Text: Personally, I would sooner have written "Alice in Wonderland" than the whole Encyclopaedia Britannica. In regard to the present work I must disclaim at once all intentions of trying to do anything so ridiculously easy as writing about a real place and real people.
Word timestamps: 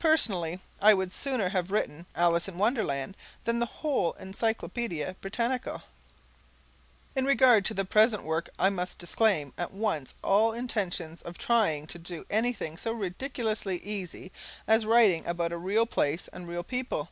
Personally, 0.00 0.58
I 0.82 0.92
would 0.92 1.12
sooner 1.12 1.50
have 1.50 1.70
written 1.70 2.06
"Alice 2.16 2.48
in 2.48 2.58
Wonderland" 2.58 3.16
than 3.44 3.60
the 3.60 3.66
whole 3.82 4.12
Encyclopaedia 4.14 5.14
Britannica. 5.20 5.84
In 7.14 7.24
regard 7.26 7.64
to 7.66 7.74
the 7.74 7.84
present 7.84 8.24
work 8.24 8.50
I 8.58 8.70
must 8.70 8.98
disclaim 8.98 9.52
at 9.56 9.72
once 9.72 10.14
all 10.20 10.50
intentions 10.52 11.22
of 11.22 11.38
trying 11.38 11.86
to 11.86 11.98
do 12.00 12.26
anything 12.28 12.76
so 12.76 12.90
ridiculously 12.90 13.76
easy 13.78 14.32
as 14.66 14.84
writing 14.84 15.24
about 15.28 15.52
a 15.52 15.58
real 15.58 15.86
place 15.86 16.26
and 16.32 16.48
real 16.48 16.64
people. 16.64 17.10